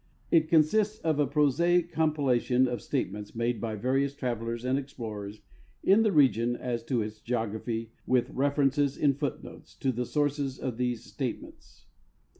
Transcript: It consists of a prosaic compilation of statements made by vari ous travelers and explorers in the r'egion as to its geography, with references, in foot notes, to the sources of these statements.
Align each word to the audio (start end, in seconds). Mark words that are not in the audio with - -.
It 0.31 0.49
consists 0.49 0.97
of 1.01 1.19
a 1.19 1.27
prosaic 1.27 1.91
compilation 1.91 2.67
of 2.67 2.81
statements 2.81 3.35
made 3.35 3.61
by 3.61 3.75
vari 3.75 4.03
ous 4.03 4.15
travelers 4.15 4.65
and 4.65 4.79
explorers 4.79 5.41
in 5.83 6.01
the 6.01 6.09
r'egion 6.11 6.55
as 6.57 6.83
to 6.85 7.03
its 7.03 7.19
geography, 7.19 7.91
with 8.07 8.31
references, 8.31 8.97
in 8.97 9.13
foot 9.13 9.43
notes, 9.43 9.75
to 9.75 9.91
the 9.91 10.07
sources 10.07 10.57
of 10.57 10.77
these 10.77 11.03
statements. 11.03 11.85